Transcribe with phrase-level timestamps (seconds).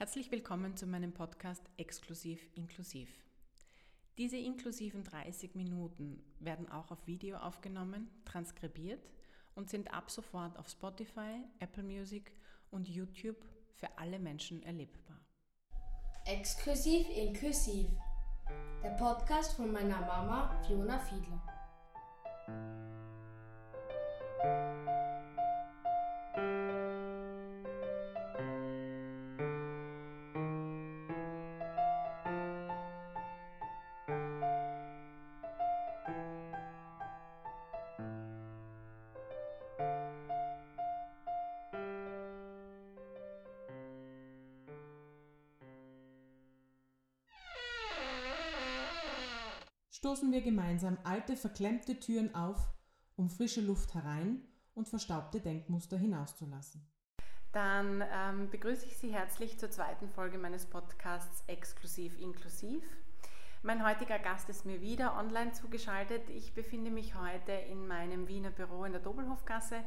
[0.00, 3.10] Herzlich willkommen zu meinem Podcast Exklusiv Inklusiv.
[4.16, 9.10] Diese inklusiven 30 Minuten werden auch auf Video aufgenommen, transkribiert
[9.54, 12.32] und sind ab sofort auf Spotify, Apple Music
[12.70, 13.44] und YouTube
[13.74, 15.20] für alle Menschen erlebbar.
[16.24, 17.90] Exklusiv Inklusiv.
[18.82, 21.49] Der Podcast von meiner Mama Fiona Fiedler.
[50.20, 52.58] Stoßen wir gemeinsam alte, verklemmte Türen auf,
[53.16, 54.42] um frische Luft herein
[54.74, 56.86] und verstaubte Denkmuster hinauszulassen.
[57.52, 62.84] Dann ähm, begrüße ich Sie herzlich zur zweiten Folge meines Podcasts Exklusiv Inklusiv.
[63.62, 66.28] Mein heutiger Gast ist mir wieder online zugeschaltet.
[66.28, 69.82] Ich befinde mich heute in meinem Wiener Büro in der Dobelhofgasse,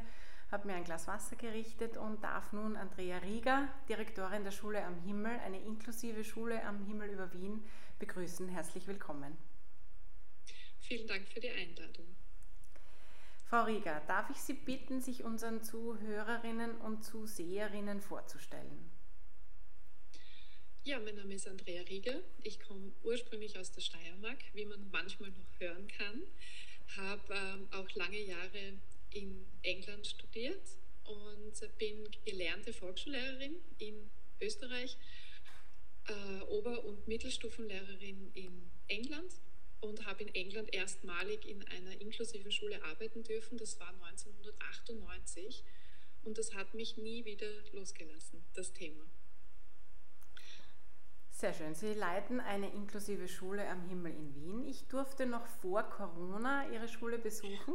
[0.50, 4.96] habe mir ein Glas Wasser gerichtet und darf nun Andrea Rieger, Direktorin der Schule am
[4.96, 7.62] Himmel, eine inklusive Schule am Himmel über Wien,
[8.00, 8.48] begrüßen.
[8.48, 9.36] Herzlich willkommen.
[10.86, 12.14] Vielen Dank für die Einladung.
[13.46, 18.90] Frau Rieger, darf ich Sie bitten, sich unseren Zuhörerinnen und Zuseherinnen vorzustellen?
[20.82, 22.20] Ja, mein Name ist Andrea Rieger.
[22.42, 26.22] Ich komme ursprünglich aus der Steiermark, wie man manchmal noch hören kann.
[26.98, 28.74] Habe ähm, auch lange Jahre
[29.10, 30.68] in England studiert
[31.04, 34.98] und bin gelernte Volksschullehrerin in Österreich,
[36.08, 39.32] äh, Ober- und Mittelstufenlehrerin in England
[39.84, 43.58] und habe in England erstmalig in einer inklusiven Schule arbeiten dürfen.
[43.58, 45.64] Das war 1998
[46.24, 49.04] und das hat mich nie wieder losgelassen, das Thema.
[51.30, 51.74] Sehr schön.
[51.74, 54.64] Sie leiten eine inklusive Schule am Himmel in Wien.
[54.66, 57.74] Ich durfte noch vor Corona Ihre Schule besuchen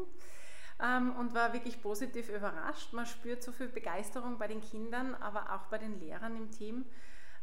[0.81, 2.93] ähm, und war wirklich positiv überrascht.
[2.93, 6.85] Man spürt so viel Begeisterung bei den Kindern, aber auch bei den Lehrern im Team.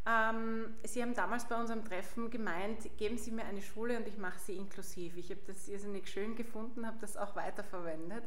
[0.07, 4.17] Ähm, Sie haben damals bei unserem Treffen gemeint, geben Sie mir eine Schule und ich
[4.17, 5.17] mache sie inklusiv.
[5.17, 8.23] Ich habe das irrsinnig schön gefunden, habe das auch weiterverwendet.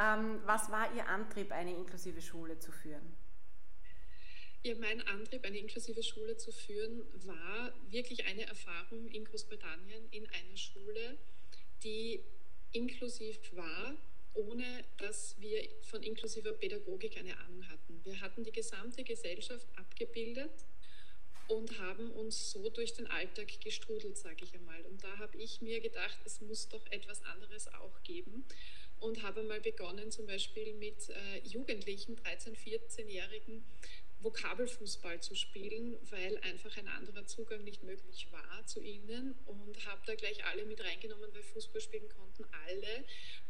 [0.00, 3.14] Ähm, was war Ihr Antrieb, eine inklusive Schule zu führen?
[4.62, 10.26] Ja, mein Antrieb, eine inklusive Schule zu führen, war wirklich eine Erfahrung in Großbritannien in
[10.30, 11.18] einer Schule,
[11.82, 12.22] die
[12.70, 13.96] inklusiv war,
[14.32, 18.00] ohne dass wir von inklusiver Pädagogik eine Ahnung hatten.
[18.04, 20.64] Wir hatten die gesamte Gesellschaft abgebildet
[21.52, 24.80] und haben uns so durch den Alltag gestrudelt, sage ich einmal.
[24.86, 28.44] Und da habe ich mir gedacht, es muss doch etwas anderes auch geben
[29.00, 33.64] und habe mal begonnen, zum Beispiel mit äh, Jugendlichen, 13-, 14-Jährigen,
[34.22, 40.00] Vokabelfußball zu spielen, weil einfach ein anderer Zugang nicht möglich war zu ihnen und habe
[40.06, 43.04] da gleich alle mit reingenommen, weil Fußball spielen konnten alle,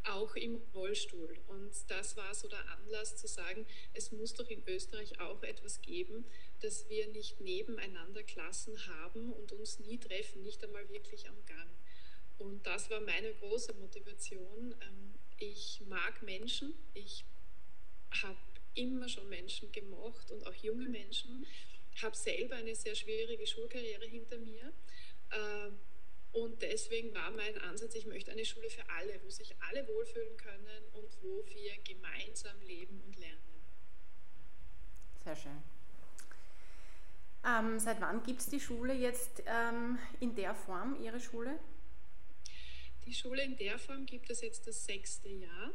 [0.04, 1.38] auch im Rollstuhl.
[1.48, 5.82] Und das war so der Anlass zu sagen, es muss doch in Österreich auch etwas
[5.82, 6.24] geben,
[6.62, 11.70] dass wir nicht nebeneinander Klassen haben und uns nie treffen, nicht einmal wirklich am Gang.
[12.38, 14.74] Und das war meine große Motivation.
[14.80, 17.24] Ähm, ich mag Menschen, ich
[18.22, 18.38] habe
[18.74, 21.46] immer schon Menschen gemocht und auch junge Menschen,
[22.00, 24.72] habe selber eine sehr schwierige Schulkarriere hinter mir.
[25.32, 25.78] Ähm,
[26.32, 30.36] und deswegen war mein Ansatz, ich möchte eine Schule für alle, wo sich alle wohlfühlen
[30.38, 33.62] können und wo wir gemeinsam leben und lernen.
[35.22, 35.71] Sehr schön.
[37.44, 41.58] Ähm, seit wann gibt es die Schule jetzt ähm, in der Form, Ihre Schule?
[43.06, 45.72] Die Schule in der Form gibt es jetzt das sechste Jahr.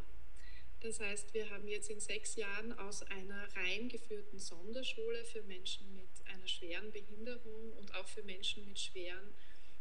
[0.80, 5.94] Das heißt, wir haben jetzt in sechs Jahren aus einer rein geführten Sonderschule für Menschen
[5.96, 9.34] mit einer schweren Behinderung und auch für Menschen mit schweren,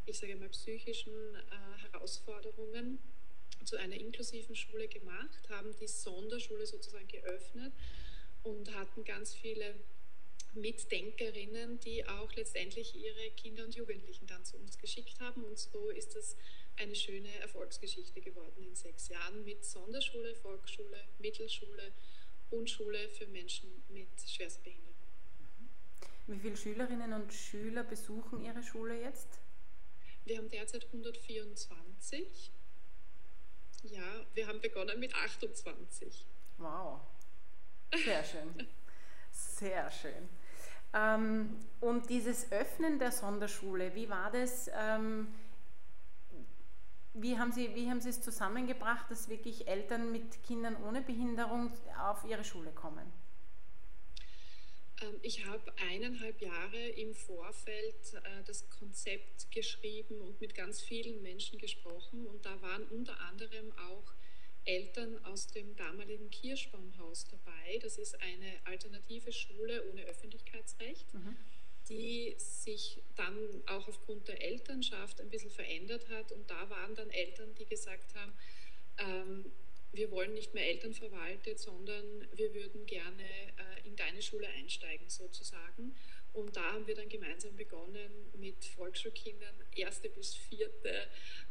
[0.06, 2.98] ich sage mal, psychischen äh, Herausforderungen
[3.64, 7.72] zu einer inklusiven Schule gemacht, haben die Sonderschule sozusagen geöffnet
[8.42, 9.74] und hatten ganz viele
[10.56, 15.44] Mitdenkerinnen, die auch letztendlich ihre Kinder und Jugendlichen dann zu uns geschickt haben.
[15.44, 16.36] Und so ist es
[16.76, 21.92] eine schöne Erfolgsgeschichte geworden in sechs Jahren mit Sonderschule, Volksschule, Mittelschule
[22.50, 24.94] und Schule für Menschen mit Schwerstbehinderung.
[26.26, 29.28] Wie viele Schülerinnen und Schüler besuchen Ihre Schule jetzt?
[30.24, 32.50] Wir haben derzeit 124.
[33.84, 36.26] Ja, wir haben begonnen mit 28.
[36.58, 37.00] Wow,
[38.04, 38.66] sehr schön.
[39.58, 40.28] Sehr schön.
[40.96, 44.70] Ähm, und dieses Öffnen der Sonderschule, wie war das?
[44.74, 45.28] Ähm,
[47.12, 51.72] wie haben, Sie, wie haben Sie es zusammengebracht, dass wirklich Eltern mit Kindern ohne Behinderung
[51.98, 53.12] auf ihre Schule kommen?
[55.02, 61.22] Ähm, ich habe eineinhalb Jahre im Vorfeld äh, das Konzept geschrieben und mit ganz vielen
[61.22, 62.26] Menschen gesprochen.
[62.26, 64.12] Und da waren unter anderem auch
[64.66, 67.78] Eltern aus dem damaligen Kirschbaumhaus dabei.
[67.80, 71.36] Das ist eine alternative Schule ohne Öffentlichkeitsrecht, mhm.
[71.88, 76.32] die sich dann auch aufgrund der Elternschaft ein bisschen verändert hat.
[76.32, 78.32] Und da waren dann Eltern, die gesagt haben,
[78.98, 79.52] ähm,
[79.92, 85.94] wir wollen nicht mehr elternverwaltet, sondern wir würden gerne äh, in deine Schule einsteigen sozusagen.
[86.32, 91.08] Und da haben wir dann gemeinsam begonnen mit Volksschulkindern, erste bis vierte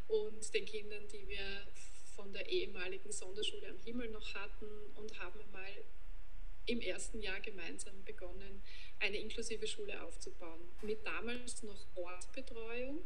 [0.08, 1.68] und den Kindern, die wir
[2.16, 5.84] von der ehemaligen Sonderschule am Himmel noch hatten und haben mal
[6.66, 8.64] im ersten Jahr gemeinsam begonnen,
[9.00, 10.62] eine inklusive Schule aufzubauen.
[10.82, 13.02] Mit damals noch Ortbetreuung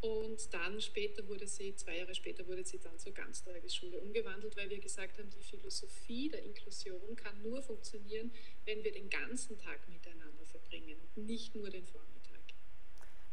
[0.00, 4.70] und dann später wurde sie, zwei Jahre später wurde sie dann zur Ganztagesschule umgewandelt, weil
[4.70, 8.30] wir gesagt haben, die Philosophie der Inklusion kann nur funktionieren,
[8.64, 12.17] wenn wir den ganzen Tag miteinander verbringen, nicht nur den Vormittag.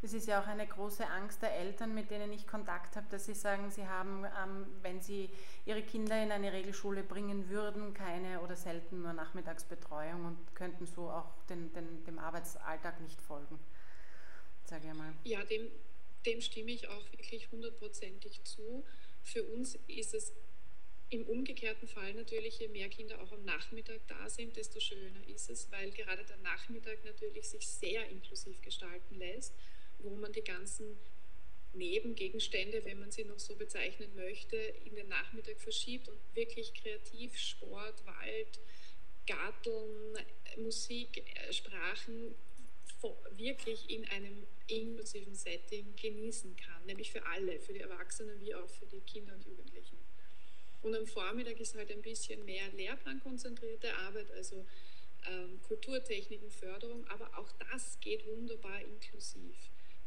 [0.06, 3.26] Das ist ja auch eine große Angst der Eltern, mit denen ich Kontakt habe, dass
[3.26, 5.32] sie sagen, sie haben, ähm, wenn sie
[5.66, 11.10] ihre Kinder in eine Regelschule bringen würden, keine oder selten nur Nachmittagsbetreuung und könnten so
[11.10, 13.58] auch den, den, dem Arbeitsalltag nicht folgen.
[14.66, 15.12] Sage ich mal.
[15.24, 15.72] Ja, dem,
[16.24, 18.86] dem stimme ich auch wirklich hundertprozentig zu.
[19.24, 20.34] Für uns ist es
[21.10, 25.50] im umgekehrten Fall natürlich, je mehr Kinder auch am Nachmittag da sind, desto schöner ist
[25.50, 29.56] es, weil gerade der Nachmittag natürlich sich sehr inklusiv gestalten lässt,
[30.06, 30.98] wo man die ganzen
[31.74, 37.38] Nebengegenstände, wenn man sie noch so bezeichnen möchte, in den Nachmittag verschiebt und wirklich kreativ
[37.38, 38.60] Sport, Wald,
[39.28, 40.18] Garteln,
[40.58, 42.36] Musik, äh, Sprachen
[43.32, 48.68] wirklich in einem inklusiven Setting genießen kann, nämlich für alle, für die Erwachsenen wie auch
[48.68, 49.98] für die Kinder und Jugendlichen.
[50.82, 54.66] Und am Vormittag ist halt ein bisschen mehr lehrplankonzentrierte Arbeit, also
[55.28, 59.56] ähm, Kulturtechniken, Förderung, aber auch das geht wunderbar inklusiv.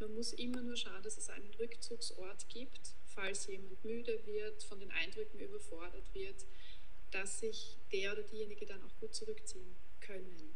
[0.00, 4.78] Man muss immer nur schauen, dass es einen Rückzugsort gibt, falls jemand müde wird, von
[4.78, 6.46] den Eindrücken überfordert wird,
[7.10, 10.54] dass sich der oder diejenige dann auch gut zurückziehen können.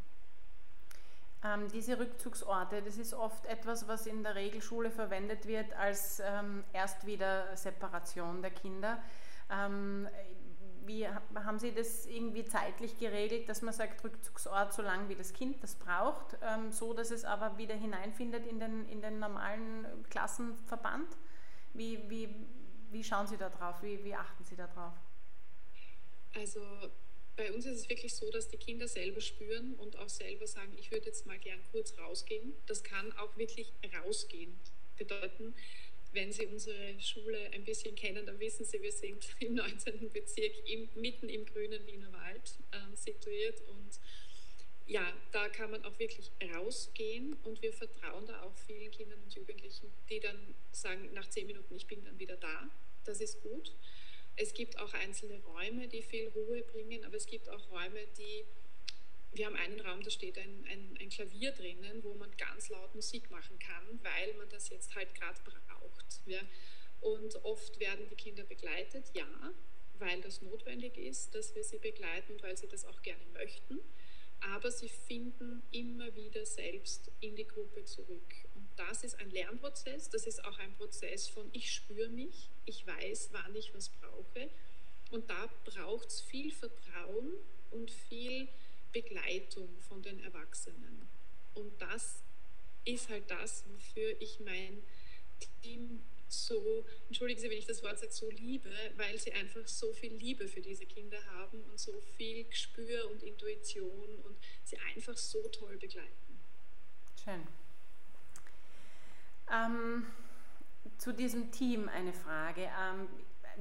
[1.45, 6.63] Ähm, diese Rückzugsorte, das ist oft etwas, was in der Regelschule verwendet wird als ähm,
[6.73, 9.03] erst wieder Separation der Kinder.
[9.51, 10.09] Ähm,
[10.87, 15.33] wie haben Sie das irgendwie zeitlich geregelt, dass man sagt, Rückzugsort so lange wie das
[15.33, 19.87] Kind das braucht, ähm, so dass es aber wieder hineinfindet in den, in den normalen
[20.11, 21.17] Klassenverband?
[21.75, 22.35] Wie, wie,
[22.91, 23.83] wie schauen Sie da drauf?
[23.83, 24.95] Wie, wie achten Sie da drauf?
[26.35, 26.61] Also
[27.37, 30.73] bei uns ist es wirklich so, dass die Kinder selber spüren und auch selber sagen,
[30.79, 32.53] ich würde jetzt mal gern kurz rausgehen.
[32.67, 34.59] Das kann auch wirklich rausgehen
[34.97, 35.55] bedeuten.
[36.13, 40.11] Wenn Sie unsere Schule ein bisschen kennen, dann wissen Sie, wir sind im 19.
[40.11, 43.99] Bezirk im, mitten im grünen Wiener Wald äh, situiert und
[44.87, 49.35] ja, da kann man auch wirklich rausgehen und wir vertrauen da auch vielen Kindern und
[49.35, 52.69] Jugendlichen, die dann sagen, nach zehn Minuten, ich bin dann wieder da.
[53.05, 53.75] Das ist gut.
[54.37, 58.45] Es gibt auch einzelne Räume, die viel Ruhe bringen, aber es gibt auch Räume, die,
[59.33, 62.95] wir haben einen Raum, da steht ein, ein, ein Klavier drinnen, wo man ganz laut
[62.95, 66.21] Musik machen kann, weil man das jetzt halt gerade braucht.
[66.27, 66.41] Ja.
[67.01, 69.27] Und oft werden die Kinder begleitet, ja,
[69.99, 73.79] weil das notwendig ist, dass wir sie begleiten und weil sie das auch gerne möchten.
[74.55, 78.35] Aber sie finden immer wieder selbst in die Gruppe zurück
[78.77, 83.31] das ist ein Lernprozess, das ist auch ein Prozess von ich spüre mich, ich weiß,
[83.33, 84.51] wann ich was brauche.
[85.11, 87.33] Und da braucht es viel Vertrauen
[87.71, 88.49] und viel
[88.93, 91.09] Begleitung von den Erwachsenen.
[91.55, 92.23] Und das
[92.85, 94.83] ist halt das, wofür ich mein
[95.63, 99.93] Team so, entschuldigen Sie, wenn ich das Wort sage, so liebe, weil sie einfach so
[99.93, 105.17] viel Liebe für diese Kinder haben und so viel Gespür und Intuition und sie einfach
[105.17, 106.41] so toll begleiten.
[107.23, 107.47] Schön.
[109.53, 110.07] Ähm,
[110.97, 112.63] zu diesem Team eine Frage.
[112.63, 113.09] Ähm,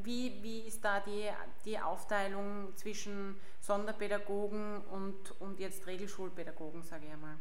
[0.04, 1.30] wie, wie ist da die,
[1.66, 7.38] die Aufteilung zwischen Sonderpädagogen und, und jetzt Regelschulpädagogen, sage ich einmal?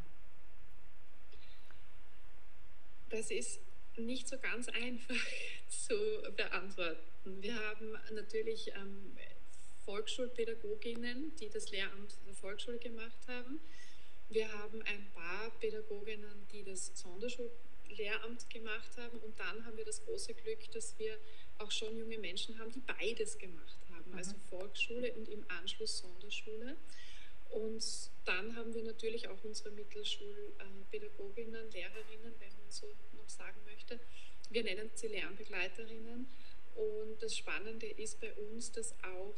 [3.11, 3.61] Das ist
[3.97, 5.27] nicht so ganz einfach
[5.69, 5.95] zu
[6.37, 7.43] beantworten.
[7.43, 9.17] Wir haben natürlich ähm,
[9.85, 13.61] Volksschulpädagoginnen, die das Lehramt der Volksschule gemacht haben.
[14.29, 17.51] Wir haben ein paar Pädagoginnen, die das Sonderschul
[17.89, 19.19] Lehramt gemacht haben.
[19.19, 21.19] Und dann haben wir das große Glück, dass wir
[21.61, 24.41] auch schon junge Menschen haben, die beides gemacht haben, also mhm.
[24.49, 26.77] Volksschule und im Anschluss Sonderschule.
[27.51, 27.85] Und
[28.25, 32.87] dann haben wir natürlich auch unsere Mittelschulpädagoginnen, Lehrerinnen, wenn man so
[33.17, 33.99] noch sagen möchte.
[34.51, 36.27] Wir nennen sie Lernbegleiterinnen.
[36.77, 39.35] Und das Spannende ist bei uns, dass auch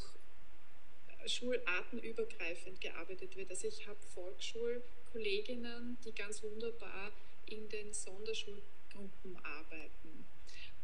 [1.26, 3.50] schulartenübergreifend gearbeitet wird.
[3.50, 7.12] Also ich habe Volksschul- Kolleginnen, die ganz wunderbar
[7.47, 10.25] in den Sonderschulgruppen arbeiten.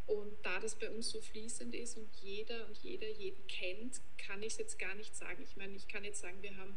[0.08, 4.42] Und da das bei uns so fließend ist und jeder und jeder jeden kennt, kann
[4.42, 5.42] ich es jetzt gar nicht sagen.
[5.42, 6.76] Ich meine, ich kann jetzt sagen, wir haben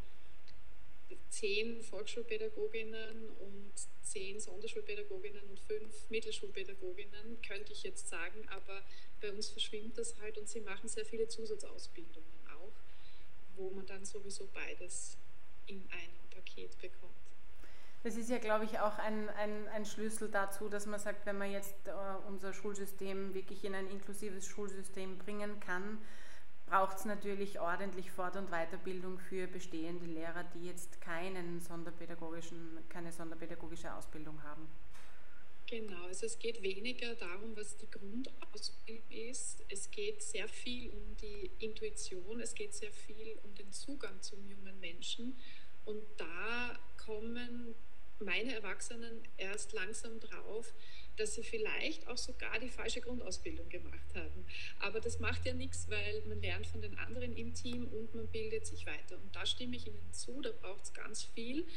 [1.30, 3.72] zehn Volksschulpädagoginnen und
[4.04, 8.84] zehn Sonderschulpädagoginnen und fünf Mittelschulpädagoginnen, könnte ich jetzt sagen, aber
[9.22, 12.74] bei uns verschwimmt das halt und sie machen sehr viele Zusatzausbildungen auch,
[13.56, 15.18] wo man dann sowieso beides
[15.68, 17.16] in einem Paket bekommt.
[18.04, 21.38] Das ist ja, glaube ich, auch ein, ein, ein Schlüssel dazu, dass man sagt, wenn
[21.38, 21.92] man jetzt äh,
[22.28, 26.00] unser Schulsystem wirklich in ein inklusives Schulsystem bringen kann,
[26.66, 33.12] braucht es natürlich ordentlich Fort- und Weiterbildung für bestehende Lehrer, die jetzt keinen sonderpädagogischen, keine
[33.12, 34.68] sonderpädagogische Ausbildung haben.
[35.68, 39.64] Genau, also es geht weniger darum, was die Grundausbildung ist.
[39.70, 44.46] Es geht sehr viel um die Intuition, es geht sehr viel um den Zugang zum
[44.50, 45.38] jungen Menschen.
[45.86, 47.76] Und da kommen
[48.22, 50.74] meine Erwachsenen erst langsam drauf,
[51.18, 54.46] dass sie vielleicht auch sogar die falsche Grundausbildung gemacht haben.
[54.80, 58.28] Aber das macht ja nichts, weil man lernt von den anderen im Team und man
[58.28, 59.18] bildet sich weiter.
[59.18, 61.68] Und da stimme ich Ihnen zu, da braucht es ganz viel.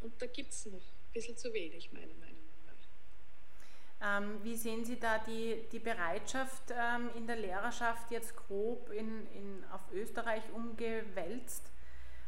[0.00, 4.20] Und da gibt es noch ein bisschen zu wenig, meiner Meinung nach.
[4.22, 9.26] Ähm, wie sehen Sie da die, die Bereitschaft ähm, in der Lehrerschaft jetzt grob in,
[9.32, 11.70] in, auf Österreich umgewälzt?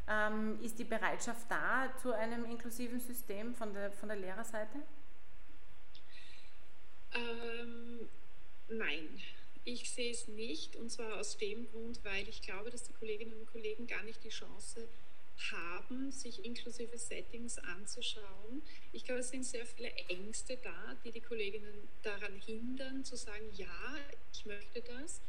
[0.07, 4.79] Ähm, ist die Bereitschaft da zu einem inklusiven System von der, von der Lehrerseite?
[7.13, 8.09] Ähm,
[8.67, 9.21] nein,
[9.63, 13.39] ich sehe es nicht und zwar aus dem Grund, weil ich glaube, dass die Kolleginnen
[13.39, 14.87] und Kollegen gar nicht die Chance
[15.51, 18.61] haben, sich inklusive Settings anzuschauen.
[18.91, 23.49] Ich glaube, es sind sehr viele Ängste da, die die Kolleginnen daran hindern, zu sagen,
[23.53, 23.95] ja,
[24.31, 25.21] ich möchte das.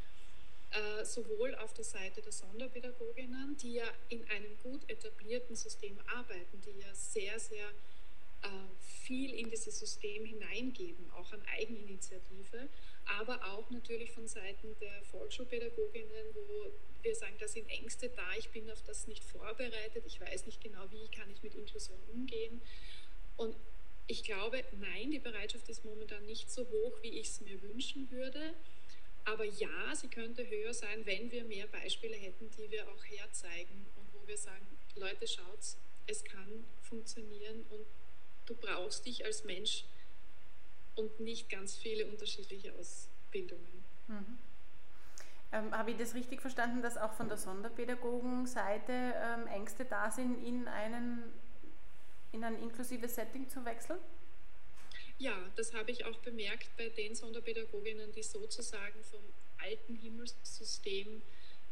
[0.75, 6.61] Äh, sowohl auf der Seite der Sonderpädagoginnen, die ja in einem gut etablierten System arbeiten,
[6.63, 7.69] die ja sehr, sehr
[8.43, 8.49] äh,
[8.81, 12.69] viel in dieses System hineingeben, auch an Eigeninitiative,
[13.05, 18.49] aber auch natürlich von Seiten der Volksschulpädagoginnen, wo wir sagen, da sind Ängste da, ich
[18.49, 22.61] bin auf das nicht vorbereitet, ich weiß nicht genau, wie kann ich mit Inklusion umgehen.
[23.37, 23.55] Und
[24.09, 28.11] ich glaube, nein, die Bereitschaft ist momentan nicht so hoch, wie ich es mir wünschen
[28.11, 28.55] würde.
[29.25, 33.87] Aber ja, sie könnte höher sein, wenn wir mehr Beispiele hätten, die wir auch herzeigen
[33.97, 34.67] und wo wir sagen,
[34.97, 35.77] Leute, schaut,
[36.07, 37.87] es kann funktionieren und
[38.47, 39.85] du brauchst dich als Mensch
[40.95, 43.85] und nicht ganz viele unterschiedliche Ausbildungen.
[44.09, 44.39] Mhm.
[45.53, 50.45] Ähm, Habe ich das richtig verstanden, dass auch von der Sonderpädagogenseite ähm, Ängste da sind,
[50.45, 51.23] in, einen,
[52.33, 53.99] in ein inklusives Setting zu wechseln?
[55.19, 59.23] Ja, das habe ich auch bemerkt bei den Sonderpädagoginnen, die sozusagen vom
[59.59, 61.23] alten Himmelssystem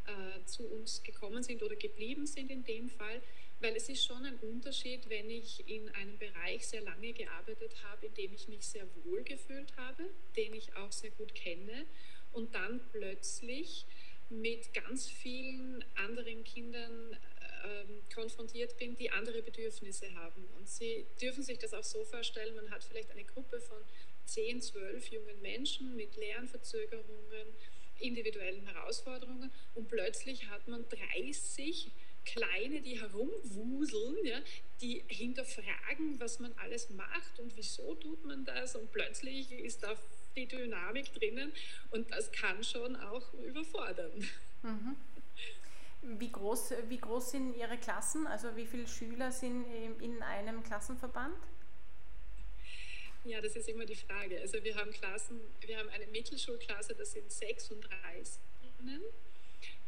[0.07, 3.21] äh, zu uns gekommen sind oder geblieben sind in dem Fall.
[3.61, 8.07] Weil es ist schon ein Unterschied, wenn ich in einem Bereich sehr lange gearbeitet habe,
[8.07, 11.87] in dem ich mich sehr wohl gefühlt habe, den ich auch sehr gut kenne
[12.33, 13.87] und dann plötzlich
[14.31, 17.17] mit ganz vielen anderen Kindern
[17.65, 20.49] ähm, konfrontiert bin, die andere Bedürfnisse haben.
[20.57, 23.79] Und Sie dürfen sich das auch so vorstellen, man hat vielleicht eine Gruppe von
[24.27, 27.47] 10, 12 jungen Menschen mit Lernverzögerungen,
[28.01, 31.91] individuellen Herausforderungen und plötzlich hat man 30
[32.25, 34.41] Kleine, die herumwuseln, ja,
[34.81, 39.97] die hinterfragen, was man alles macht und wieso tut man das und plötzlich ist da
[40.37, 41.53] die Dynamik drinnen
[41.91, 44.29] und das kann schon auch überfordern.
[44.63, 44.97] Mhm.
[46.03, 48.27] Wie, groß, wie groß sind Ihre Klassen?
[48.27, 49.65] Also wie viele Schüler sind
[50.01, 51.37] in einem Klassenverband?
[53.25, 54.41] Ja, das ist immer die Frage.
[54.41, 58.41] Also wir haben Klassen, wir haben eine Mittelschulklasse, das sind 36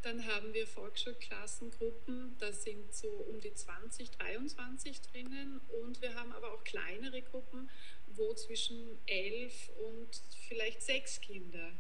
[0.04, 5.61] dann haben wir Volksschulklassengruppen, da sind so um die 20, 23 drinnen.
[5.83, 7.71] Und wir haben aber auch kleinere Gruppen,
[8.09, 10.09] wo zwischen elf und
[10.47, 11.73] vielleicht sechs Kinder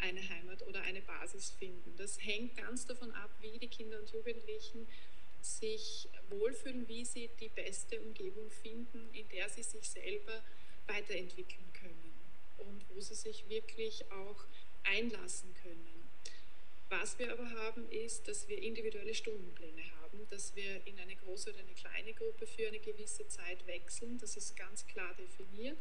[0.00, 1.94] eine Heimat oder eine Basis finden.
[1.96, 4.86] Das hängt ganz davon ab, wie die Kinder und Jugendlichen
[5.40, 10.42] sich wohlfühlen, wie sie die beste Umgebung finden, in der sie sich selber
[10.86, 12.14] weiterentwickeln können
[12.58, 14.44] und wo sie sich wirklich auch
[14.84, 16.04] einlassen können.
[16.88, 21.50] Was wir aber haben, ist, dass wir individuelle Stundenpläne haben, dass wir in eine große
[21.50, 24.18] oder eine kleine Gruppe für eine gewisse Zeit wechseln.
[24.18, 25.78] Das ist ganz klar definiert.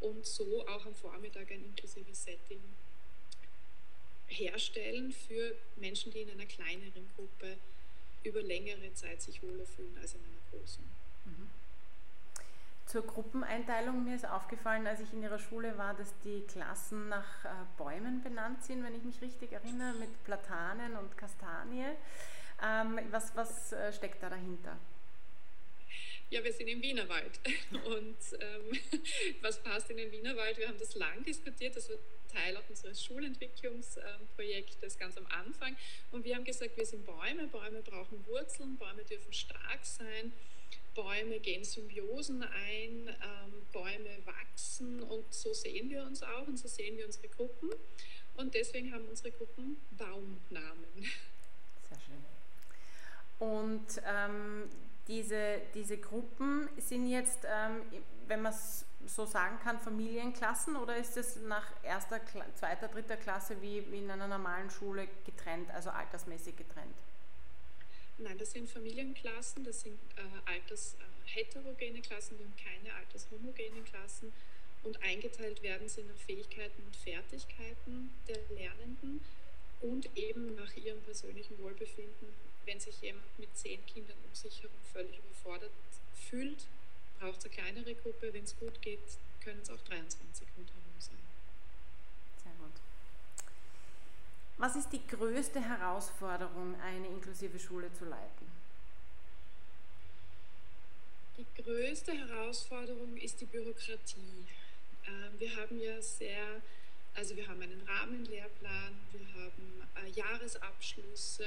[0.00, 2.60] Und so auch am Vormittag ein inklusives Setting
[4.28, 7.56] herstellen für Menschen, die in einer kleineren Gruppe
[8.24, 10.84] über längere Zeit sich wohler fühlen als in einer großen.
[11.24, 11.50] Mhm.
[12.86, 17.44] Zur Gruppeneinteilung, mir ist aufgefallen, als ich in Ihrer Schule war, dass die Klassen nach
[17.44, 21.84] äh, Bäumen benannt sind, wenn ich mich richtig erinnere, mit Platanen und Kastanie.
[22.62, 24.76] Ähm, was was äh, steckt da dahinter?
[26.30, 27.40] Ja, wir sind im Wienerwald.
[27.86, 28.78] Und ähm,
[29.40, 30.58] was passt in den Wienerwald?
[30.58, 31.74] Wir haben das lang diskutiert.
[31.74, 35.74] Das wird Teil unseres Schulentwicklungsprojektes ganz am Anfang.
[36.10, 37.46] Und wir haben gesagt, wir sind Bäume.
[37.46, 38.76] Bäume brauchen Wurzeln.
[38.76, 40.32] Bäume dürfen stark sein.
[40.94, 43.08] Bäume gehen Symbiosen ein.
[43.08, 45.02] Ähm, Bäume wachsen.
[45.02, 47.70] Und so sehen wir uns auch und so sehen wir unsere Gruppen.
[48.34, 51.10] Und deswegen haben unsere Gruppen Baumnamen.
[51.88, 52.24] Sehr schön.
[53.38, 54.68] Und ähm,
[55.08, 57.82] diese, diese Gruppen sind jetzt, ähm,
[58.26, 62.20] wenn man es so sagen kann, Familienklassen oder ist es nach erster,
[62.54, 66.94] zweiter, dritter Klasse wie, wie in einer normalen Schule getrennt, also altersmäßig getrennt?
[68.18, 74.32] Nein, das sind Familienklassen, das sind äh, altersheterogene Klassen, wir haben keine altershomogenen Klassen
[74.82, 79.20] und eingeteilt werden sie nach Fähigkeiten und Fertigkeiten der Lernenden
[79.80, 82.28] und eben nach ihrem persönlichen Wohlbefinden
[82.68, 85.72] wenn sich jemand mit zehn Kindern um sich herum völlig überfordert
[86.14, 86.66] fühlt,
[87.18, 88.32] braucht es eine kleinere Gruppe.
[88.32, 89.00] Wenn es gut geht,
[89.42, 91.16] können es auch 23 rundherum sein.
[92.44, 92.72] Sehr gut.
[94.58, 98.46] Was ist die größte Herausforderung, eine inklusive Schule zu leiten?
[101.38, 104.44] Die größte Herausforderung ist die Bürokratie.
[105.06, 106.60] Ähm, wir haben ja sehr,
[107.14, 111.46] also wir haben einen Rahmenlehrplan, wir haben äh, Jahresabschlüsse,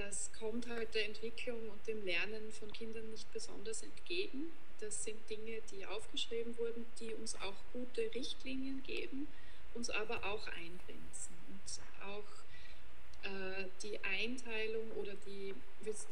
[0.00, 4.50] das kommt halt der Entwicklung und dem Lernen von Kindern nicht besonders entgegen.
[4.80, 9.28] Das sind Dinge, die aufgeschrieben wurden, die uns auch gute Richtlinien geben,
[9.74, 11.36] uns aber auch eingrenzen.
[11.48, 15.54] Und auch äh, die Einteilung oder die,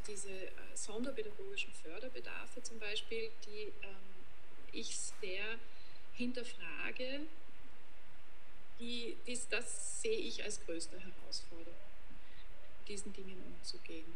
[0.07, 3.97] diese äh, sonderpädagogischen Förderbedarfe zum Beispiel, die ähm,
[4.73, 5.59] ich sehr
[6.12, 7.21] hinterfrage,
[8.78, 11.88] die, dies, das sehe ich als größte Herausforderung
[12.88, 14.12] diesen Dingen umzugehen.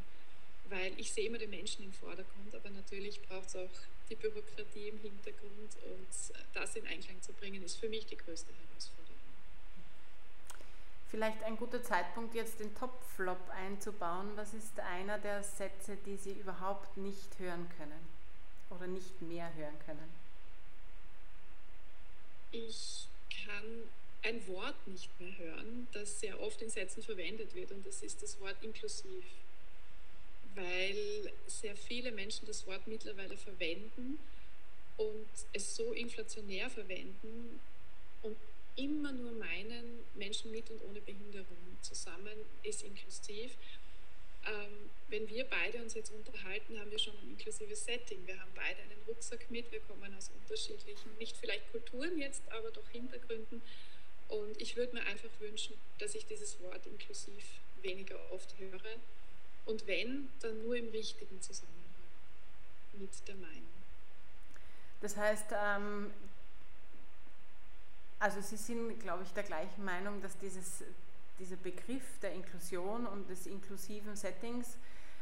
[0.69, 3.71] Weil ich sehe immer den Menschen im Vordergrund, aber natürlich braucht es auch
[4.09, 6.09] die Bürokratie im Hintergrund und
[6.55, 9.13] das in Einklang zu bringen, ist für mich die größte Herausforderung.
[11.11, 14.31] Vielleicht ein guter Zeitpunkt, jetzt den Top-Flop einzubauen.
[14.37, 18.09] Was ist einer der Sätze, die Sie überhaupt nicht hören können
[18.71, 20.09] oder nicht mehr hören können?
[22.51, 23.09] Ich
[23.45, 23.83] kann
[24.23, 28.23] ein Wort nicht mehr hören, das sehr oft in Sätzen verwendet wird und das ist
[28.23, 29.25] das Wort inklusiv,
[30.55, 34.19] weil sehr viele Menschen das Wort mittlerweile verwenden
[34.97, 37.61] und es so inflationär verwenden
[38.23, 38.37] und
[38.77, 43.57] immer nur meinen, Menschen mit und ohne Behinderung zusammen ist inklusiv.
[44.47, 48.27] Ähm, wenn wir beide uns jetzt unterhalten, haben wir schon ein inklusives Setting.
[48.27, 52.71] Wir haben beide einen Rucksack mit, wir kommen aus unterschiedlichen, nicht vielleicht Kulturen jetzt, aber
[52.71, 53.63] doch Hintergründen
[54.33, 57.45] und ich würde mir einfach wünschen, dass ich dieses Wort inklusiv
[57.83, 58.81] weniger oft höre.
[59.67, 61.83] Und wenn, dann nur im richtigen Zusammenhang
[62.95, 63.71] mit der Meinung.
[65.01, 66.11] Das heißt, ähm,
[68.19, 70.83] also Sie sind, glaube ich, der gleichen Meinung, dass dieses,
[71.39, 74.79] dieser Begriff der Inklusion und des inklusiven Settings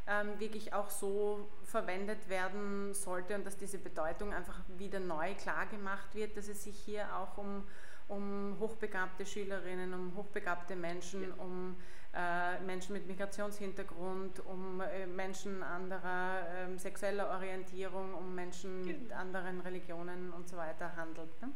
[0.07, 5.67] ähm, wirklich auch so verwendet werden sollte und dass diese Bedeutung einfach wieder neu klar
[5.67, 7.65] gemacht wird, dass es sich hier auch um
[8.11, 11.35] um hochbegabte Schülerinnen, um hochbegabte Menschen, ja.
[11.39, 11.77] um
[12.13, 18.99] äh, Menschen mit Migrationshintergrund, um äh, Menschen anderer äh, sexueller Orientierung, um Menschen genau.
[18.99, 21.31] mit anderen Religionen und so weiter handelt.
[21.41, 21.53] Ne?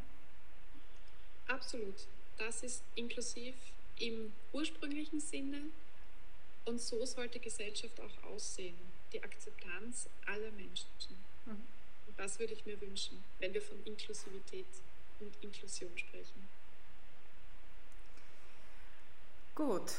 [1.48, 2.06] Absolut.
[2.38, 3.54] Das ist inklusiv
[3.98, 5.60] im ursprünglichen Sinne
[6.64, 8.76] und so sollte Gesellschaft auch aussehen.
[9.12, 10.88] Die Akzeptanz aller Menschen.
[11.46, 11.62] Mhm.
[12.06, 14.66] Und das würde ich mir wünschen, wenn wir von Inklusivität
[15.24, 16.48] und Inklusion sprechen.
[19.54, 19.92] Gut.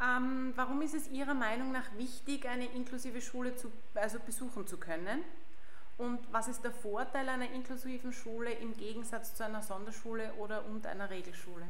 [0.00, 4.76] Ähm, warum ist es Ihrer Meinung nach wichtig, eine inklusive Schule zu, also besuchen zu
[4.76, 5.24] können?
[5.98, 10.86] Und was ist der Vorteil einer inklusiven Schule im Gegensatz zu einer Sonderschule oder und
[10.86, 11.66] einer Regelschule?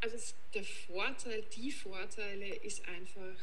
[0.00, 0.16] Also
[0.54, 3.36] der Vorteil, die Vorteile ist einfach,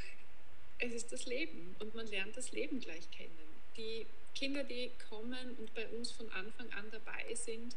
[0.80, 3.38] es ist das Leben und man lernt das Leben gleich kennen.
[3.76, 7.76] Die Kinder, die kommen und bei uns von Anfang an dabei sind,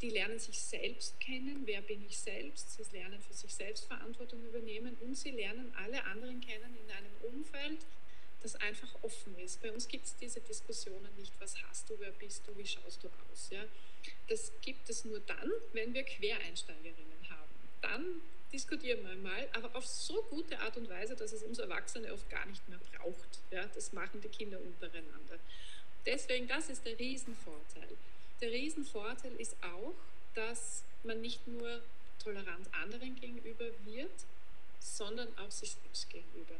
[0.00, 4.42] die lernen sich selbst kennen, wer bin ich selbst, sie lernen für sich selbst Verantwortung
[4.44, 7.84] übernehmen und sie lernen alle anderen kennen in einem Umfeld,
[8.42, 9.60] das einfach offen ist.
[9.60, 13.04] Bei uns gibt es diese Diskussionen nicht, was hast du, wer bist du, wie schaust
[13.04, 13.50] du aus.
[13.50, 13.62] Ja?
[14.28, 17.52] Das gibt es nur dann, wenn wir Quereinsteigerinnen haben.
[17.82, 22.12] Dann diskutieren wir mal, aber auf so gute Art und Weise, dass es uns Erwachsene
[22.12, 23.40] oft gar nicht mehr braucht.
[23.50, 23.66] Ja?
[23.66, 25.38] Das machen die Kinder untereinander.
[26.06, 27.96] Deswegen, das ist der Riesenvorteil.
[28.40, 29.94] Der Riesenvorteil ist auch,
[30.34, 31.82] dass man nicht nur
[32.22, 34.10] tolerant anderen gegenüber wird,
[34.80, 36.56] sondern auch sich selbst gegenüber.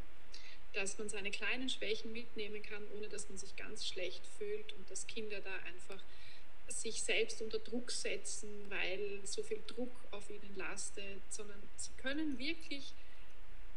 [0.75, 4.91] dass man seine kleinen Schwächen mitnehmen kann, ohne dass man sich ganz schlecht fühlt und
[4.91, 6.03] dass Kinder da einfach
[6.69, 12.39] sich selbst unter Druck setzen, weil so viel Druck auf ihnen lastet, sondern sie können
[12.39, 12.95] wirklich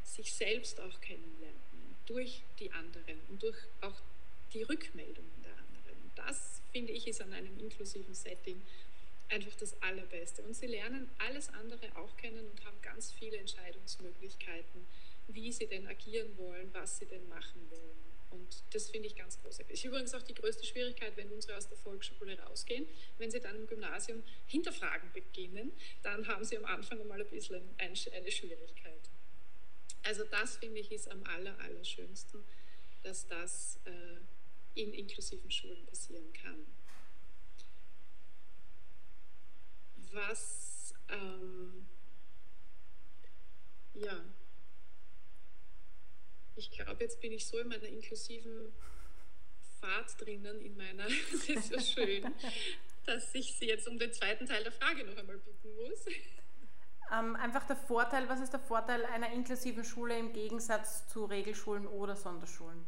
[0.05, 1.59] sich selbst auch kennenlernen
[2.05, 3.99] durch die anderen und durch auch
[4.53, 5.44] die Rückmeldungen
[6.15, 8.61] das, finde ich, ist an einem inklusiven Setting
[9.29, 10.41] einfach das Allerbeste.
[10.43, 14.85] Und sie lernen alles andere auch kennen und haben ganz viele Entscheidungsmöglichkeiten,
[15.27, 18.05] wie sie denn agieren wollen, was sie denn machen wollen.
[18.31, 19.73] Und das finde ich ganz großartig.
[19.73, 22.85] Ist übrigens auch die größte Schwierigkeit, wenn unsere aus der Volksschule rausgehen.
[23.17, 25.71] Wenn sie dann im Gymnasium Hinterfragen beginnen,
[26.03, 29.09] dann haben sie am Anfang einmal ein bisschen eine Schwierigkeit.
[30.03, 32.43] Also das finde ich ist am aller, allerschönsten,
[33.03, 34.17] dass das äh,
[34.75, 36.65] in inklusiven Schulen passieren kann.
[40.11, 41.87] Was, ähm,
[43.93, 44.23] ja,
[46.55, 48.71] ich glaube, jetzt bin ich so in meiner inklusiven
[49.81, 52.33] Fahrt drinnen, in meiner, es ist so schön,
[53.05, 56.05] dass ich Sie jetzt um den zweiten Teil der Frage noch einmal bitten muss.
[57.11, 61.87] Ähm, einfach der Vorteil, was ist der Vorteil einer inklusiven Schule im Gegensatz zu Regelschulen
[61.87, 62.85] oder Sonderschulen?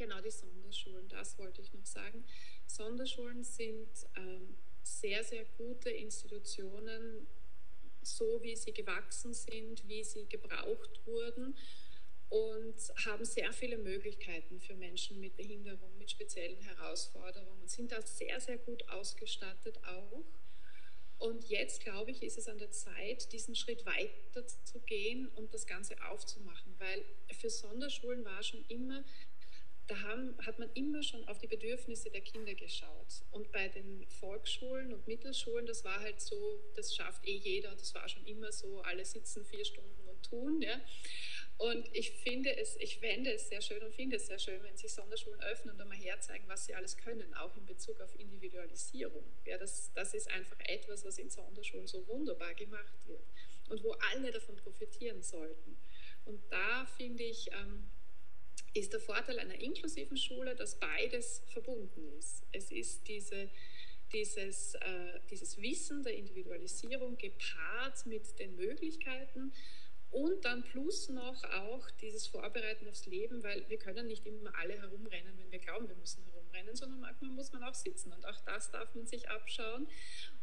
[0.00, 2.24] Genau, die Sonderschulen, das wollte ich noch sagen.
[2.66, 7.26] Sonderschulen sind ähm, sehr, sehr gute Institutionen,
[8.00, 11.54] so wie sie gewachsen sind, wie sie gebraucht wurden
[12.30, 18.00] und haben sehr viele Möglichkeiten für Menschen mit Behinderung, mit speziellen Herausforderungen und sind da
[18.00, 20.24] sehr, sehr gut ausgestattet auch.
[21.18, 25.52] Und jetzt, glaube ich, ist es an der Zeit, diesen Schritt weiter zu gehen und
[25.52, 27.04] das Ganze aufzumachen, weil
[27.38, 29.04] für Sonderschulen war schon immer,
[29.90, 33.22] da haben, hat man immer schon auf die Bedürfnisse der Kinder geschaut.
[33.30, 37.94] Und bei den Volksschulen und Mittelschulen, das war halt so, das schafft eh jeder, das
[37.94, 40.62] war schon immer so, alle sitzen vier Stunden und tun.
[40.62, 40.80] Ja.
[41.58, 44.76] Und ich finde es, ich fände es sehr schön und finde es sehr schön, wenn
[44.76, 49.24] sich Sonderschulen öffnen und einmal herzeigen, was sie alles können, auch in Bezug auf Individualisierung.
[49.44, 53.26] Ja, das, das ist einfach etwas, was in Sonderschulen so wunderbar gemacht wird
[53.68, 55.76] und wo alle davon profitieren sollten.
[56.24, 57.90] Und da finde ich, ähm,
[58.74, 62.42] ist der Vorteil einer inklusiven Schule, dass beides verbunden ist.
[62.52, 63.50] Es ist diese,
[64.12, 69.52] dieses, äh, dieses Wissen der Individualisierung gepaart mit den Möglichkeiten,
[70.10, 74.80] und dann plus noch auch dieses Vorbereiten aufs Leben, weil wir können nicht immer alle
[74.80, 78.40] herumrennen, wenn wir glauben, wir müssen herumrennen, sondern manchmal muss man auch sitzen und auch
[78.40, 79.86] das darf man sich abschauen.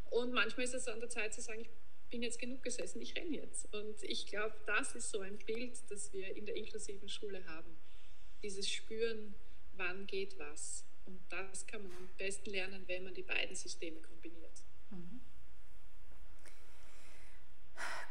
[0.09, 1.69] Und manchmal ist es an der Zeit zu sagen, ich
[2.09, 3.73] bin jetzt genug gesessen, ich renne jetzt.
[3.73, 7.77] Und ich glaube, das ist so ein Bild, das wir in der inklusiven Schule haben.
[8.43, 9.35] Dieses Spüren,
[9.75, 10.85] wann geht was.
[11.05, 14.63] Und das kann man am besten lernen, wenn man die beiden Systeme kombiniert.
[14.89, 15.21] Mhm.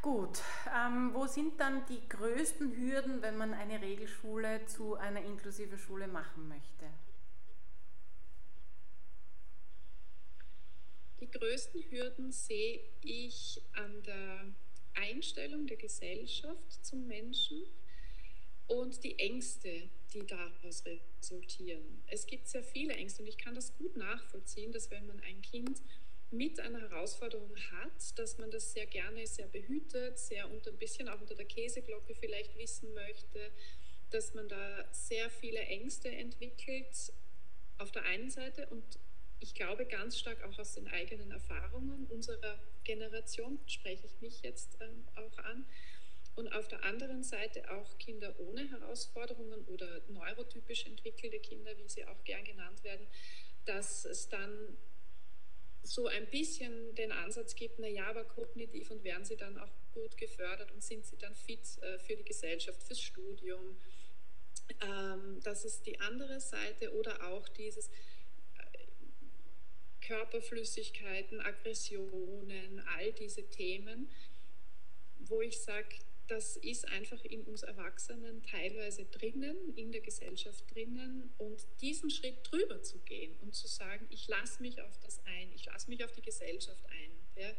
[0.03, 0.41] Gut,
[0.73, 6.07] ähm, wo sind dann die größten Hürden, wenn man eine Regelschule zu einer inklusiven Schule
[6.07, 6.87] machen möchte?
[11.21, 14.55] Die größten Hürden sehe ich an der
[14.95, 17.65] Einstellung der Gesellschaft zum Menschen
[18.69, 22.03] und die Ängste, die daraus resultieren.
[22.09, 25.43] Es gibt sehr viele Ängste und ich kann das gut nachvollziehen, dass wenn man ein
[25.43, 25.83] Kind
[26.31, 31.09] mit einer Herausforderung hat, dass man das sehr gerne sehr behütet, sehr unter, ein bisschen
[31.09, 33.53] auch unter der Käseglocke vielleicht wissen möchte,
[34.11, 37.13] dass man da sehr viele Ängste entwickelt
[37.79, 38.99] auf der einen Seite und
[39.39, 44.79] ich glaube ganz stark auch aus den eigenen Erfahrungen unserer Generation, spreche ich mich jetzt
[44.81, 45.67] ähm, auch an,
[46.37, 52.05] und auf der anderen Seite auch Kinder ohne Herausforderungen oder neurotypisch entwickelte Kinder, wie sie
[52.05, 53.07] auch gern genannt werden,
[53.65, 54.77] dass es dann
[55.83, 60.17] so ein bisschen den Ansatz gibt, naja, aber kognitiv und werden sie dann auch gut
[60.17, 63.77] gefördert und sind sie dann fit äh, für die Gesellschaft, fürs Studium.
[64.83, 68.87] Ähm, das ist die andere Seite oder auch dieses äh,
[70.01, 74.11] Körperflüssigkeiten, Aggressionen, all diese Themen,
[75.21, 75.97] wo ich sage,
[76.29, 82.39] das ist einfach in uns Erwachsenen teilweise drinnen, in der Gesellschaft drinnen und diesen Schritt
[82.43, 86.05] drüber zu gehen und zu sagen, ich lasse mich auf das ein, ich lasse mich
[86.05, 87.11] auf die Gesellschaft ein.
[87.37, 87.55] Ja,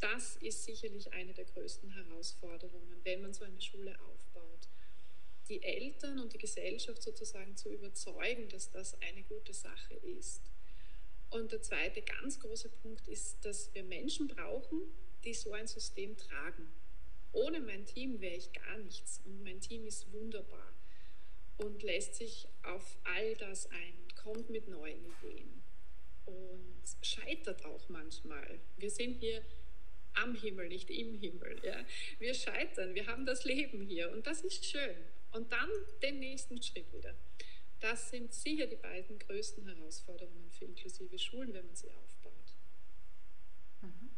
[0.00, 4.68] das ist sicherlich eine der größten Herausforderungen, wenn man so eine Schule aufbaut.
[5.48, 10.42] Die Eltern und die Gesellschaft sozusagen zu überzeugen, dass das eine gute Sache ist.
[11.30, 14.82] Und der zweite ganz große Punkt ist, dass wir Menschen brauchen,
[15.24, 16.68] die so ein System tragen
[17.36, 20.72] ohne mein Team wäre ich gar nichts und mein Team ist wunderbar
[21.58, 25.62] und lässt sich auf all das ein und kommt mit neuen Ideen
[26.24, 28.58] und scheitert auch manchmal.
[28.78, 29.42] Wir sind hier
[30.14, 31.60] am Himmel, nicht im Himmel.
[31.62, 31.84] Ja.
[32.18, 34.96] Wir scheitern, wir haben das Leben hier und das ist schön.
[35.32, 35.68] Und dann
[36.02, 37.14] den nächsten Schritt wieder.
[37.80, 42.54] Das sind sicher die beiden größten Herausforderungen für inklusive Schulen, wenn man sie aufbaut.
[43.82, 44.10] Mhm.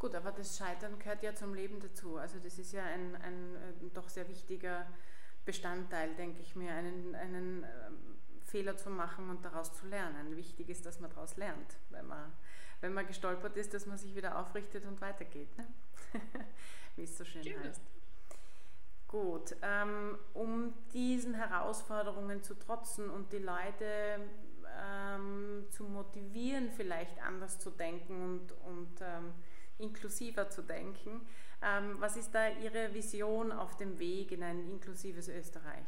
[0.00, 2.16] Gut, aber das Scheitern gehört ja zum Leben dazu.
[2.16, 4.86] Also das ist ja ein, ein, äh, doch sehr wichtiger
[5.44, 10.36] Bestandteil, denke ich mir, einen, einen ähm, Fehler zu machen und daraus zu lernen.
[10.36, 12.32] Wichtig ist, dass man daraus lernt, wenn man,
[12.80, 15.66] wenn man gestolpert ist, dass man sich wieder aufrichtet und weitergeht, ne?
[16.96, 17.62] wie es so schön genau.
[17.62, 17.82] heißt.
[19.06, 24.18] Gut, ähm, um diesen Herausforderungen zu trotzen und die Leute
[24.82, 29.34] ähm, zu motivieren, vielleicht anders zu denken und, und ähm,
[29.80, 31.20] inklusiver zu denken,
[31.62, 35.84] ähm, was ist da Ihre Vision auf dem Weg in ein inklusives Österreich?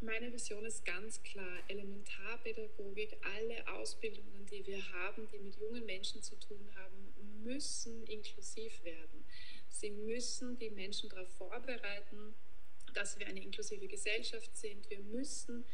[0.00, 6.20] Meine Vision ist ganz klar, Elementarpädagogik, alle Ausbildungen, die wir haben, die mit jungen Menschen
[6.20, 7.14] zu tun haben,
[7.44, 9.24] müssen inklusiv werden.
[9.68, 12.34] Sie müssen die Menschen darauf vorbereiten,
[12.94, 14.90] dass wir eine inklusive Gesellschaft sind.
[14.90, 15.64] Wir müssen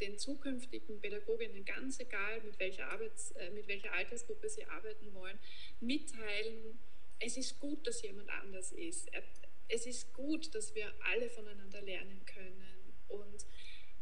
[0.00, 5.38] den zukünftigen Pädagoginnen, ganz egal mit welcher, Arbeits-, äh, mit welcher Altersgruppe sie arbeiten wollen,
[5.80, 6.78] mitteilen,
[7.18, 9.08] es ist gut, dass jemand anders ist.
[9.68, 12.94] Es ist gut, dass wir alle voneinander lernen können.
[13.08, 13.46] Und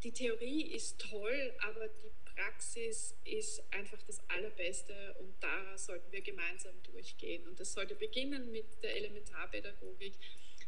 [0.03, 6.21] die Theorie ist toll, aber die Praxis ist einfach das Allerbeste und daraus sollten wir
[6.21, 7.47] gemeinsam durchgehen.
[7.47, 10.15] Und das sollte beginnen mit der Elementarpädagogik,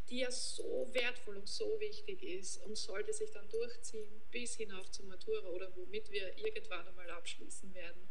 [0.09, 4.91] die ja so wertvoll und so wichtig ist und sollte sich dann durchziehen bis hinauf
[4.91, 8.09] zur Matura oder womit wir irgendwann einmal abschließen werden.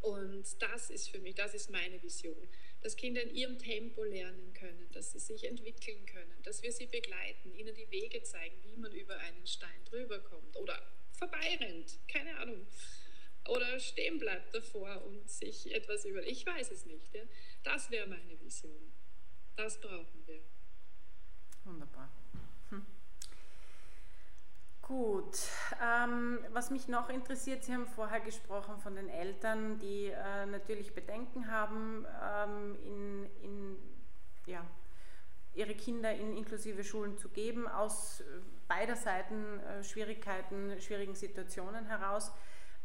[0.00, 2.48] Und das ist für mich, das ist meine Vision,
[2.82, 6.86] dass Kinder in ihrem Tempo lernen können, dass sie sich entwickeln können, dass wir sie
[6.86, 10.80] begleiten, ihnen die Wege zeigen, wie man über einen Stein drüber kommt oder
[11.12, 12.66] vorbeirennt, keine Ahnung.
[13.48, 16.22] Oder stehen bleibt davor und sich etwas über.
[16.22, 17.14] Ich weiß es nicht.
[17.14, 17.22] Ja?
[17.64, 18.92] Das wäre meine Vision.
[19.56, 20.44] Das brauchen wir.
[21.68, 22.08] Wunderbar.
[22.70, 22.86] Hm.
[24.80, 25.38] Gut.
[25.82, 30.94] Ähm, was mich noch interessiert, Sie haben vorher gesprochen von den Eltern, die äh, natürlich
[30.94, 33.76] Bedenken haben, ähm, in, in,
[34.46, 34.64] ja,
[35.54, 38.22] ihre Kinder in inklusive Schulen zu geben, aus
[38.66, 42.32] beider Seiten äh, Schwierigkeiten, schwierigen Situationen heraus.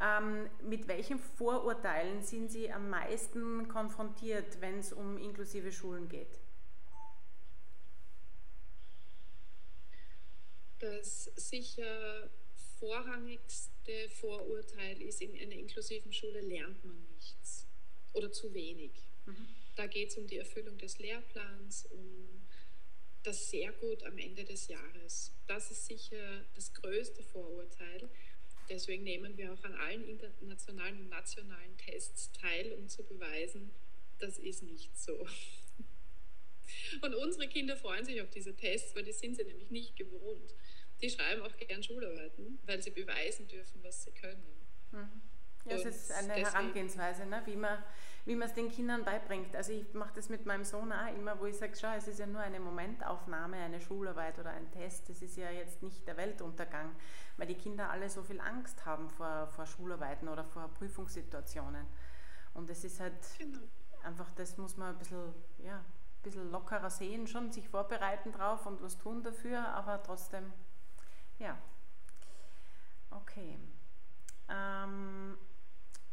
[0.02, 6.42] Ähm, mit welchen Vorurteilen sind Sie am meisten konfrontiert, wenn es um inklusive Schulen geht?
[10.84, 12.30] Das sicher
[12.78, 17.65] vorrangigste Vorurteil ist, in einer inklusiven Schule lernt man nichts
[18.12, 18.91] oder zu wenig.
[19.26, 19.48] Mhm.
[19.78, 22.28] Da geht es um die Erfüllung des Lehrplans, um
[23.24, 25.32] das sehr gut am Ende des Jahres.
[25.48, 28.10] Das ist sicher das größte Vorurteil.
[28.67, 33.72] Deswegen nehmen wir auch an allen internationalen und nationalen Tests teil, um zu beweisen,
[34.19, 35.26] das ist nicht so.
[37.02, 40.56] Und unsere Kinder freuen sich auf diese Tests, weil die sind sie nämlich nicht gewohnt.
[41.02, 44.43] Die schreiben auch gern Schularbeiten, weil sie beweisen dürfen, was sie können.
[44.91, 45.21] Mhm.
[45.65, 47.41] Ja, es ist eine deswegen, Herangehensweise, ne?
[47.45, 47.84] wie man
[48.26, 49.56] wie man es den Kindern beibringt.
[49.56, 52.19] Also ich mache das mit meinem Sohn auch immer, wo ich sage, schau, es ist
[52.19, 55.10] ja nur eine Momentaufnahme, eine Schularbeit oder ein Test.
[55.10, 56.95] Das ist ja jetzt nicht der Weltuntergang,
[57.38, 61.86] weil die Kinder alle so viel Angst haben vor, vor Schularbeiten oder vor Prüfungssituationen.
[62.54, 63.60] Und es ist halt genau.
[64.04, 65.84] einfach, das muss man ein bisschen, ja,
[66.23, 70.51] bisschen lockerer sehen, schon sich vorbereiten drauf und was tun dafür, aber trotzdem,
[71.38, 71.57] ja.
[73.12, 73.59] Okay.
[74.49, 75.38] Ähm,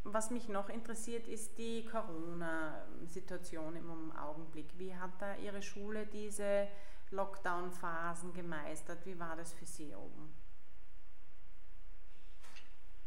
[0.05, 4.79] was mich noch interessiert, ist die Corona-Situation im Augenblick.
[4.79, 6.69] Wie hat da Ihre Schule diese
[7.11, 9.05] Lockdown-Phasen gemeistert?
[9.05, 10.33] Wie war das für Sie oben?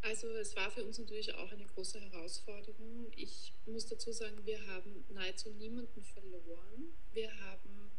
[0.03, 3.07] Also es war für uns natürlich auch eine große Herausforderung.
[3.15, 6.93] Ich muss dazu sagen, wir haben nahezu niemanden verloren.
[7.13, 7.89] Wir haben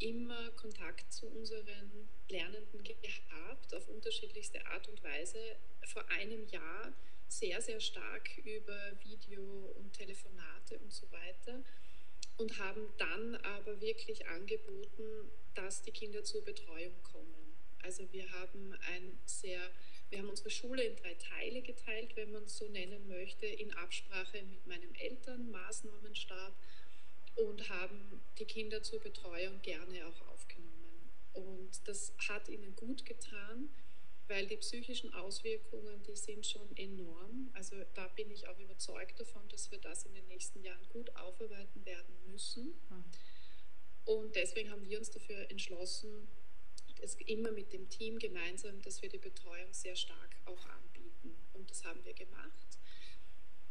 [0.00, 5.38] immer Kontakt zu unseren Lernenden gehabt, auf unterschiedlichste Art und Weise.
[5.86, 6.92] Vor einem Jahr
[7.28, 11.62] sehr, sehr stark über Video und Telefonate und so weiter
[12.36, 17.54] und haben dann aber wirklich angeboten, dass die Kinder zur Betreuung kommen.
[17.82, 19.60] Also wir haben ein sehr,
[20.12, 23.72] wir haben unsere Schule in drei Teile geteilt, wenn man es so nennen möchte, in
[23.72, 26.54] Absprache mit meinem Elternmaßnahmenstab
[27.34, 31.10] und haben die Kinder zur Betreuung gerne auch aufgenommen.
[31.32, 33.70] Und das hat ihnen gut getan
[34.28, 37.50] weil die psychischen Auswirkungen, die sind schon enorm.
[37.52, 41.14] Also da bin ich auch überzeugt davon, dass wir das in den nächsten Jahren gut
[41.16, 42.74] aufarbeiten werden müssen.
[42.88, 43.04] Hm.
[44.04, 46.28] Und deswegen haben wir uns dafür entschlossen,
[47.02, 51.36] es immer mit dem Team gemeinsam, dass wir die Betreuung sehr stark auch anbieten.
[51.52, 52.78] Und das haben wir gemacht.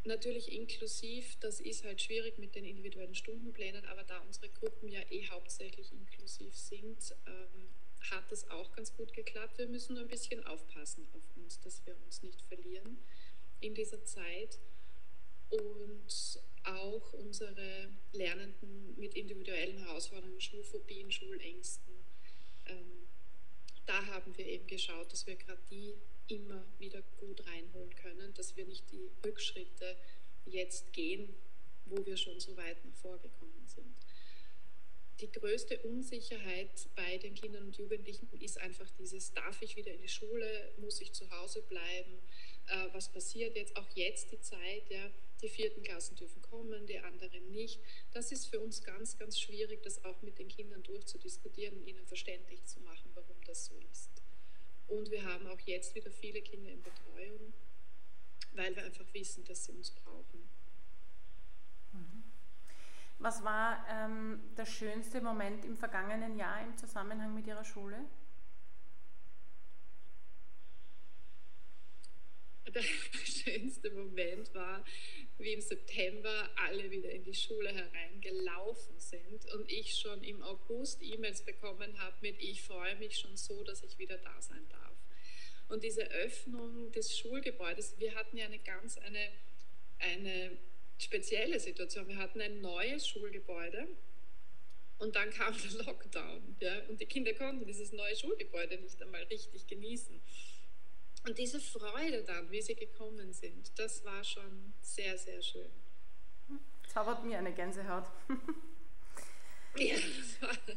[0.03, 4.99] natürlich inklusiv, das ist halt schwierig mit den individuellen Stundenplänen, aber da unsere Gruppen ja
[5.11, 7.69] eh hauptsächlich inklusiv sind, ähm,
[8.09, 9.59] hat das auch ganz gut geklappt.
[9.59, 12.97] Wir müssen nur ein bisschen aufpassen auf uns, dass wir uns nicht verlieren
[13.59, 14.59] in dieser Zeit.
[15.49, 21.93] Und auch unsere Lernenden mit individuellen Herausforderungen, Schulphobien, Schulängsten,
[22.67, 23.07] ähm,
[23.85, 25.95] da haben wir eben geschaut, dass wir gerade die
[26.27, 29.97] immer wieder gut reinholen können, dass wir nicht die Rückschritte
[30.45, 31.33] jetzt gehen,
[31.85, 33.95] wo wir schon so weit nach vorgekommen sind.
[35.19, 40.01] Die größte Unsicherheit bei den Kindern und Jugendlichen ist einfach dieses, darf ich wieder in
[40.01, 42.17] die Schule, muss ich zu Hause bleiben,
[42.67, 45.09] äh, was passiert jetzt, auch jetzt die Zeit, ja,
[45.41, 47.81] die vierten Klassen dürfen kommen, die anderen nicht.
[48.13, 52.05] Das ist für uns ganz, ganz schwierig, das auch mit den Kindern durchzudiskutieren und ihnen
[52.05, 54.09] verständlich zu machen, warum das so ist.
[54.87, 57.53] Und wir haben auch jetzt wieder viele Kinder in Betreuung,
[58.53, 60.49] weil wir einfach wissen, dass sie uns brauchen.
[61.93, 62.23] Mhm.
[63.19, 68.05] Was war ähm, der schönste Moment im vergangenen Jahr im Zusammenhang mit Ihrer Schule?
[72.67, 72.83] Der
[73.25, 74.85] schönste Moment war,
[75.37, 81.01] wie im September alle wieder in die Schule hereingelaufen sind und ich schon im August
[81.01, 84.95] E-Mails bekommen habe mit, ich freue mich schon so, dass ich wieder da sein darf.
[85.69, 89.29] Und diese Öffnung des Schulgebäudes, wir hatten ja eine ganz eine,
[89.99, 90.57] eine
[90.99, 92.07] spezielle Situation.
[92.07, 93.87] Wir hatten ein neues Schulgebäude
[94.99, 96.57] und dann kam der Lockdown.
[96.59, 100.21] Ja, und die Kinder konnten dieses neue Schulgebäude nicht einmal richtig genießen.
[101.23, 105.69] Und diese Freude dann, wie sie gekommen sind, das war schon sehr, sehr schön.
[106.87, 108.05] Zaubert mir eine Gänsehaut.
[109.77, 110.57] ja, das war.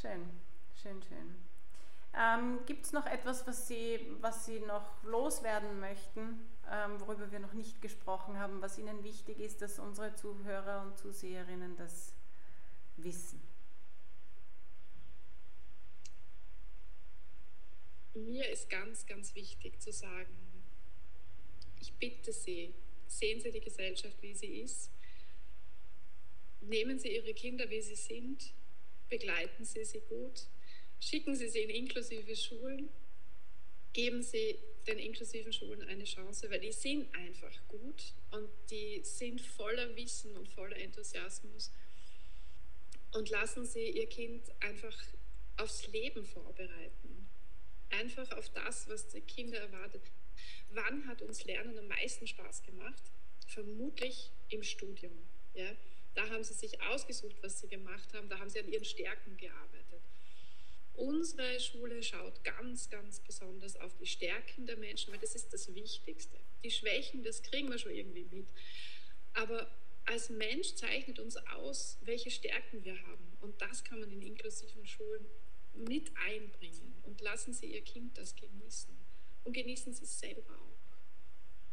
[0.00, 0.28] Schön,
[0.74, 1.46] schön, schön.
[2.14, 7.40] Ähm, Gibt es noch etwas, was Sie, was Sie noch loswerden möchten, ähm, worüber wir
[7.40, 12.14] noch nicht gesprochen haben, was Ihnen wichtig ist, dass unsere Zuhörer und Zuseherinnen das
[12.96, 13.45] wissen?
[18.16, 20.34] Mir ist ganz, ganz wichtig zu sagen,
[21.80, 22.74] ich bitte Sie,
[23.06, 24.90] sehen Sie die Gesellschaft, wie sie ist.
[26.60, 28.52] Nehmen Sie Ihre Kinder, wie sie sind.
[29.08, 30.48] Begleiten Sie sie gut
[31.00, 32.88] Schicken Sie sie in inklusive Schulen,
[33.92, 39.40] geben Sie den inklusiven Schulen eine Chance, weil die sind einfach gut und die sind
[39.40, 41.72] voller Wissen und voller Enthusiasmus.
[43.12, 44.96] Und lassen Sie Ihr Kind einfach
[45.56, 47.28] aufs Leben vorbereiten.
[47.90, 50.02] Einfach auf das, was die Kinder erwartet.
[50.70, 53.02] Wann hat uns Lernen am meisten Spaß gemacht?
[53.46, 55.16] Vermutlich im Studium.
[55.54, 55.70] Ja?
[56.14, 58.28] Da haben sie sich ausgesucht, was sie gemacht haben.
[58.28, 60.02] Da haben sie an ihren Stärken gearbeitet.
[60.94, 65.74] Unsere Schule schaut ganz, ganz besonders auf die Stärken der Menschen, weil das ist das
[65.74, 66.38] Wichtigste.
[66.64, 68.48] Die Schwächen, das kriegen wir schon irgendwie mit.
[69.34, 69.70] Aber
[70.06, 73.36] als Mensch zeichnet uns aus, welche Stärken wir haben.
[73.40, 75.26] Und das kann man in inklusiven Schulen
[75.76, 76.94] mit einbringen.
[77.04, 78.94] Und lassen Sie Ihr Kind das genießen.
[79.44, 80.76] Und genießen Sie es selber auch.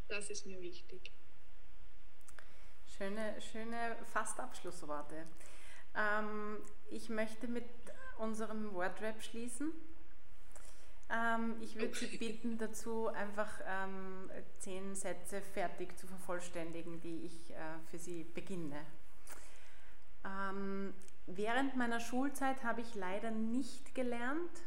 [0.08, 1.12] Das ist mir wichtig.
[2.98, 5.26] Schöne, schöne fast Abschlussworte.
[5.96, 6.58] Ähm,
[6.90, 7.66] ich möchte mit
[8.18, 9.72] unserem Wordrap schließen.
[11.10, 17.52] Ähm, ich würde Sie bitten, dazu einfach ähm, zehn Sätze fertig zu vervollständigen, die ich
[17.52, 18.86] äh, für Sie beginne.
[21.26, 24.62] Während meiner Schulzeit habe ich leider nicht gelernt,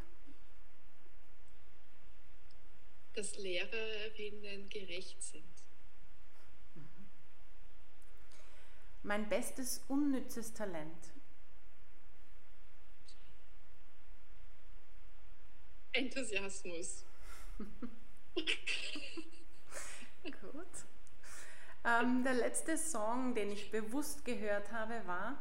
[3.14, 5.44] dass Lehrerinnen gerecht sind.
[6.74, 7.10] Mhm.
[9.02, 11.12] Mein bestes unnützes Talent.
[15.92, 17.04] Enthusiasmus.
[20.24, 20.86] Gut.
[21.84, 25.38] Ähm, der letzte Song, den ich bewusst gehört habe, war.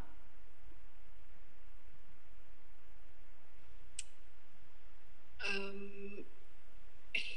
[5.54, 6.26] Ähm,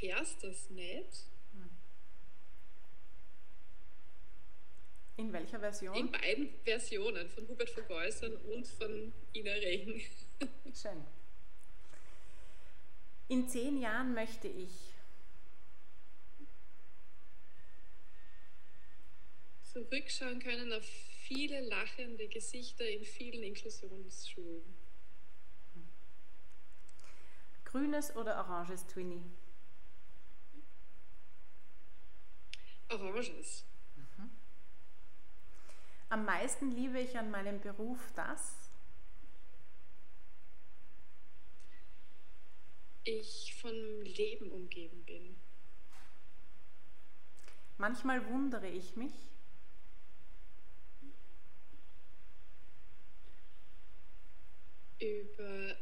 [0.01, 1.25] hörst das nicht?
[5.19, 5.95] In welcher Version?
[5.95, 10.01] In beiden Versionen, von Hubert von Geusern und von Ina Regen.
[10.73, 11.03] Schön.
[13.27, 14.71] In zehn Jahren möchte ich
[19.73, 20.85] zurückschauen können auf
[21.27, 24.63] viele lachende Gesichter in vielen Inklusionsschulen.
[27.65, 29.21] Grünes oder oranges Twinny?
[32.89, 33.65] Oranges.
[33.95, 34.29] Mhm.
[36.09, 38.69] Am meisten liebe ich an meinem Beruf das?
[43.09, 45.35] ich von Leben umgeben bin.
[47.77, 49.13] Manchmal wundere ich mich,
[54.99, 55.77] über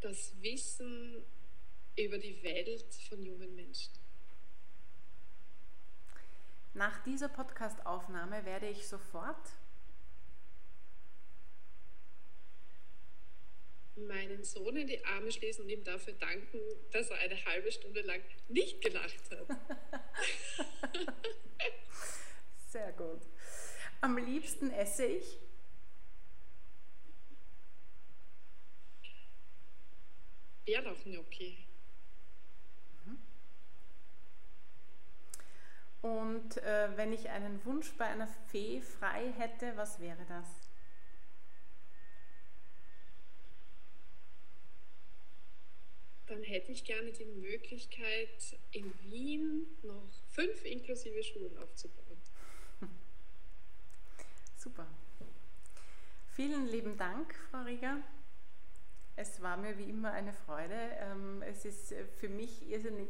[0.00, 1.24] das Wissen
[1.96, 3.92] über die Welt von jungen Menschen.
[6.78, 9.50] Nach dieser Podcast-Aufnahme werde ich sofort
[13.96, 16.60] meinen Sohn in die Arme schließen und ihm dafür danken,
[16.92, 19.48] dass er eine halbe Stunde lang nicht gelacht hat.
[22.68, 23.22] Sehr gut.
[24.00, 25.40] Am liebsten esse ich
[30.64, 31.67] Bärlauchgnocchi.
[36.00, 40.46] Und äh, wenn ich einen Wunsch bei einer Fee frei hätte, was wäre das?
[46.26, 52.18] Dann hätte ich gerne die Möglichkeit, in Wien noch fünf inklusive Schulen aufzubauen.
[54.56, 54.86] Super.
[56.32, 58.02] Vielen lieben Dank, Frau Rieger.
[59.16, 60.78] Es war mir wie immer eine Freude.
[61.00, 63.08] Ähm, es ist für mich irrsinnig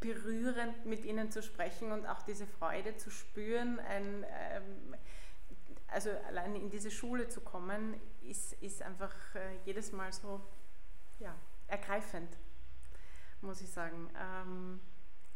[0.00, 3.80] berührend, mit Ihnen zu sprechen und auch diese Freude zu spüren.
[3.80, 4.94] Ein, ähm,
[5.88, 10.40] also allein in diese Schule zu kommen, ist, ist einfach äh, jedes Mal so
[11.18, 11.34] ja,
[11.66, 12.36] ergreifend,
[13.40, 14.10] muss ich sagen.
[14.16, 14.80] Ähm,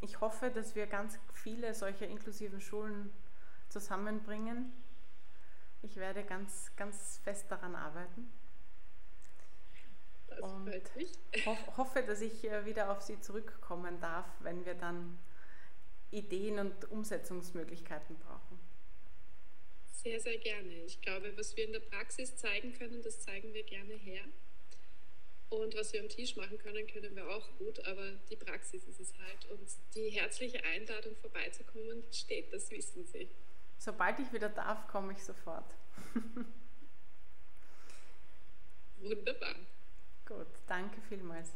[0.01, 3.11] ich hoffe, dass wir ganz viele solcher inklusiven Schulen
[3.69, 4.73] zusammenbringen.
[5.81, 8.31] Ich werde ganz, ganz fest daran arbeiten.
[10.39, 11.47] Das Und.
[11.47, 15.19] Hoff, hoffe, dass ich äh, wieder auf Sie zurückkommen darf, wenn wir dann
[16.11, 18.59] Ideen und Umsetzungsmöglichkeiten brauchen.
[19.91, 20.85] Sehr, sehr gerne.
[20.85, 24.25] Ich glaube, was wir in der Praxis zeigen können, das zeigen wir gerne her.
[25.49, 29.01] Und was wir am Tisch machen können, können wir auch gut, aber die Praxis ist
[29.01, 29.51] es halt.
[29.51, 33.29] Und die herzliche Einladung vorbeizukommen steht, das wissen Sie.
[33.79, 35.75] Sobald ich wieder darf, komme ich sofort.
[39.01, 39.57] Wunderbar.
[40.27, 41.55] Gut, danke vielmals.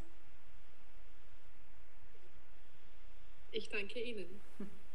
[3.50, 4.40] Ich danke Ihnen.